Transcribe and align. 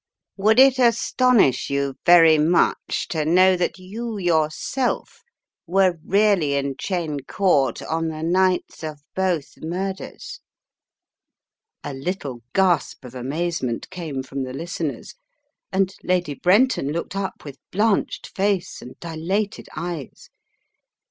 "Would 0.35 0.57
it 0.59 0.79
astonish 0.79 1.69
you 1.69 1.93
very 2.07 2.39
much 2.39 3.07
to 3.09 3.23
know 3.23 3.55
that 3.55 3.77
you 3.77 4.17
yourself 4.17 5.21
were 5.67 5.99
really 6.03 6.55
in 6.55 6.75
Cheyne 6.79 7.19
Court 7.27 7.83
on 7.83 8.07
the 8.07 8.23
nights 8.23 8.81
of 8.83 8.99
both 9.13 9.57
murders?" 9.61 10.39
A 11.83 11.93
little 11.93 12.41
gasp 12.55 13.05
of 13.05 13.13
amazement 13.13 13.91
came 13.91 14.23
from 14.23 14.41
the 14.41 14.53
listeners 14.53 15.13
and 15.71 15.93
Lady 16.03 16.33
Brenton 16.33 16.87
looked 16.91 17.15
up 17.15 17.45
with 17.45 17.59
blanched 17.71 18.31
face 18.35 18.81
and 18.81 18.99
dilated 18.99 19.69
eyes. 19.75 20.31